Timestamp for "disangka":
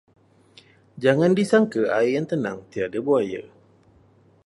1.39-1.81